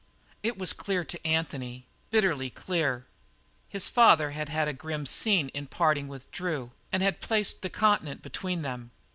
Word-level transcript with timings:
It 0.41 0.57
was 0.57 0.73
clear 0.73 1.05
to 1.05 1.27
Anthony, 1.27 1.85
bitterly 2.09 2.49
clear. 2.49 3.05
His 3.69 3.87
father 3.87 4.31
had 4.31 4.49
had 4.49 4.67
a 4.67 4.73
grim 4.73 5.05
scene 5.05 5.49
in 5.49 5.67
parting 5.67 6.07
with 6.07 6.31
Drew 6.31 6.71
and 6.91 7.03
had 7.03 7.21
placed 7.21 7.61
the 7.61 7.69
continent 7.69 8.23
between 8.23 8.63
them. 8.63 8.89